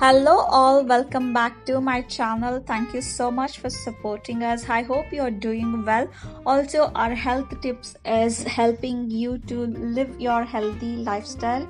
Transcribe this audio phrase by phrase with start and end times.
[0.00, 2.58] Hello, all, welcome back to my channel.
[2.66, 4.66] Thank you so much for supporting us.
[4.66, 6.08] I hope you are doing well.
[6.46, 11.68] Also, our health tips is helping you to live your healthy lifestyle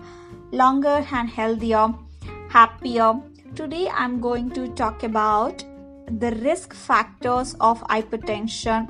[0.53, 1.93] longer and healthier,
[2.49, 3.15] happier.
[3.57, 5.65] Today, I'm going to talk about
[6.07, 8.87] the risk factors of hypertension.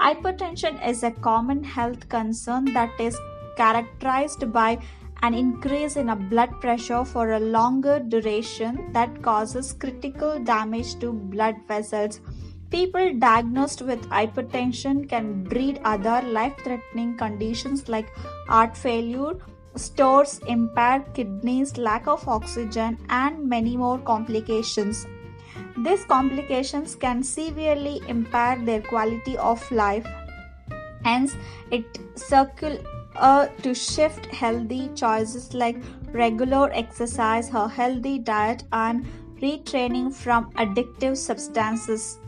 [0.00, 3.16] Hypertension is a common health concern that is
[3.56, 4.80] characterized by
[5.22, 11.12] an increase in a blood pressure for a longer duration that causes critical damage to
[11.12, 12.20] blood vessels.
[12.70, 18.08] People diagnosed with hypertension can breed other life threatening conditions like
[18.48, 19.34] heart failure,
[19.74, 25.06] stores, impaired kidneys, lack of oxygen, and many more complications.
[25.78, 30.06] These complications can severely impair their quality of life.
[31.04, 31.34] Hence,
[31.70, 32.78] it circle
[33.20, 35.76] uh, to shift healthy choices like
[36.12, 39.06] regular exercise, a healthy diet, and
[39.40, 42.18] retraining from addictive substances.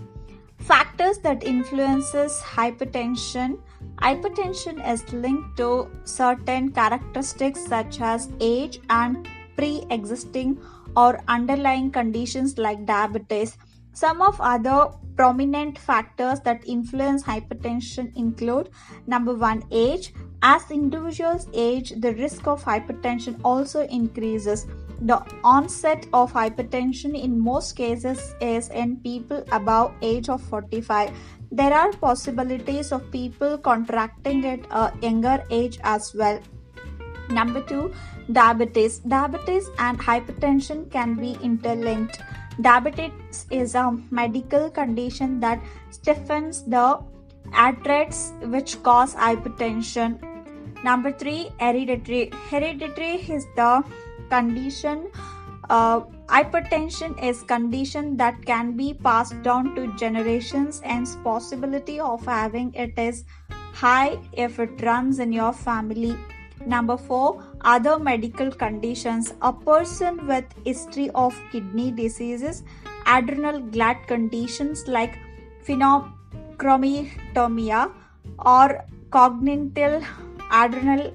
[0.58, 3.58] Factors that influences hypertension.
[3.96, 10.58] Hypertension is linked to certain characteristics such as age and pre-existing
[10.96, 13.58] or underlying conditions like diabetes.
[13.92, 18.70] Some of other prominent factors that influence hypertension include
[19.06, 20.12] number 1 age
[20.42, 24.66] as individuals age, the risk of hypertension also increases.
[25.02, 31.10] The onset of hypertension in most cases is in people above age of 45.
[31.52, 36.40] There are possibilities of people contracting at a younger age as well.
[37.30, 37.92] Number 2,
[38.32, 38.98] diabetes.
[38.98, 42.20] Diabetes and hypertension can be interlinked.
[42.60, 46.98] Diabetes is a medical condition that stiffens the
[47.52, 50.31] arteries which cause hypertension
[50.84, 52.30] Number three, hereditary.
[52.50, 53.84] Hereditary is the
[54.30, 55.10] condition.
[55.70, 62.74] Uh, hypertension is condition that can be passed down to generations, and possibility of having
[62.74, 63.24] it is
[63.72, 66.16] high if it runs in your family.
[66.66, 69.34] Number four, other medical conditions.
[69.42, 72.64] A person with history of kidney diseases,
[73.06, 75.18] adrenal gland conditions like
[75.64, 77.92] phenochromia
[78.38, 80.02] or congenital
[80.52, 81.12] adrenal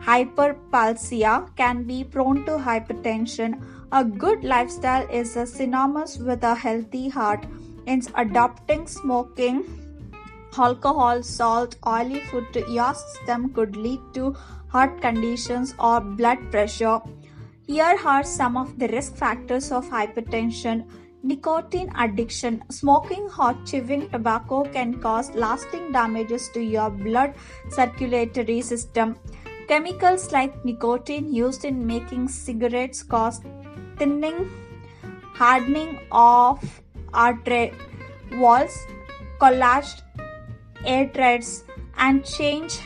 [0.00, 3.62] hyperplasia can be prone to hypertension.
[3.92, 7.44] A good lifestyle is synonymous with a healthy heart.
[7.86, 9.64] In adopting smoking,
[10.56, 14.36] alcohol, salt, oily food to your system could lead to
[14.68, 17.00] heart conditions or blood pressure.
[17.66, 20.84] Here are some of the risk factors of hypertension.
[21.22, 22.62] Nicotine addiction.
[22.70, 27.34] Smoking hot chewing tobacco can cause lasting damages to your blood
[27.68, 29.16] circulatory system.
[29.68, 33.40] Chemicals like nicotine used in making cigarettes cause
[33.98, 34.50] thinning,
[35.34, 36.80] hardening of
[37.12, 37.72] artery
[38.32, 38.86] walls,
[39.38, 40.02] collaged
[40.86, 41.64] arteries,
[41.98, 42.80] and change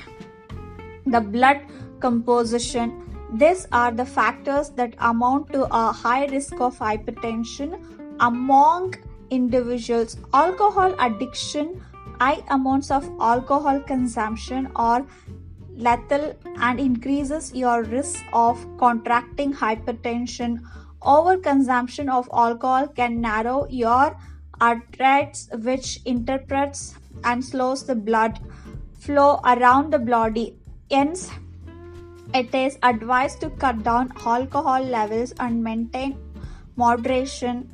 [1.06, 1.60] the blood
[2.00, 3.00] composition.
[3.32, 8.94] These are the factors that amount to a high risk of hypertension among
[9.30, 11.82] individuals alcohol addiction
[12.20, 15.04] high amounts of alcohol consumption are
[15.76, 20.60] lethal and increases your risk of contracting hypertension.
[21.02, 24.16] Overconsumption of alcohol can narrow your
[24.60, 26.94] arteries which interprets
[27.24, 28.38] and slows the blood
[28.98, 30.56] flow around the body.
[30.90, 31.30] Hence
[32.32, 36.16] it is advised to cut down alcohol levels and maintain
[36.76, 37.70] moderation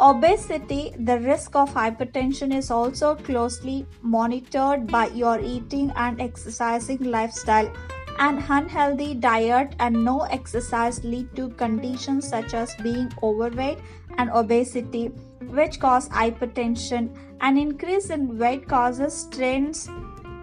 [0.00, 7.72] Obesity, the risk of hypertension is also closely monitored by your eating and exercising lifestyle.
[8.18, 13.78] An unhealthy diet and no exercise lead to conditions such as being overweight
[14.18, 15.08] and obesity,
[15.40, 17.16] which cause hypertension.
[17.40, 19.88] An increase in weight causes strains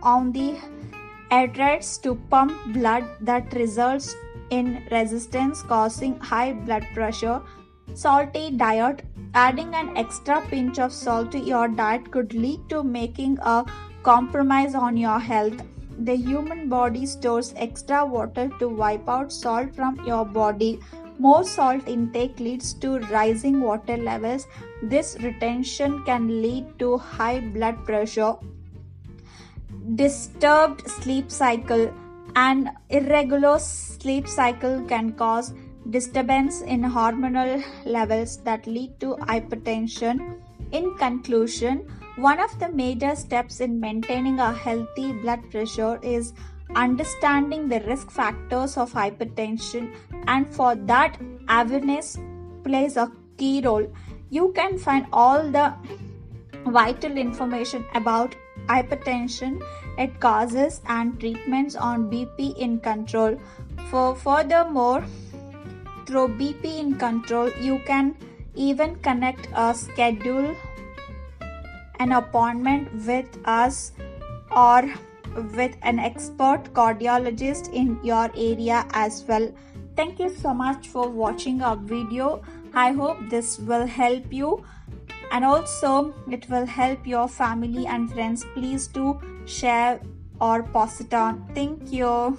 [0.02, 0.58] on the
[1.30, 4.16] arteries to pump blood that results
[4.50, 7.42] in resistance, causing high blood pressure.
[7.94, 13.38] Salty diet Adding an extra pinch of salt to your diet could lead to making
[13.42, 13.66] a
[14.04, 15.62] compromise on your health.
[16.00, 20.80] The human body stores extra water to wipe out salt from your body.
[21.18, 24.48] More salt intake leads to rising water levels.
[24.84, 28.36] This retention can lead to high blood pressure.
[29.96, 31.94] Disturbed sleep cycle.
[32.36, 35.54] and irregular sleep cycle can cause
[35.92, 40.38] disturbance in hormonal levels that lead to hypertension.
[40.72, 41.86] In conclusion,
[42.16, 46.34] one of the major steps in maintaining a healthy blood pressure is
[46.76, 49.94] understanding the risk factors of hypertension,
[50.28, 51.18] and for that,
[51.50, 52.18] awareness
[52.64, 53.86] plays a key role.
[54.30, 55.74] You can find all the
[56.66, 58.36] vital information about
[58.68, 59.62] hypertension,
[59.98, 63.38] its causes, and treatments on BP in control.
[63.90, 65.04] For furthermore,
[66.12, 68.16] through BP in control, you can
[68.54, 70.54] even connect a schedule
[72.00, 73.94] an appointment with us
[74.52, 74.82] or
[75.58, 79.52] with an expert cardiologist in your area as well.
[79.96, 82.42] Thank you so much for watching our video.
[82.74, 84.64] I hope this will help you
[85.32, 88.46] and also it will help your family and friends.
[88.56, 90.02] Please do share
[90.40, 91.48] or post it on.
[91.54, 92.38] Thank you.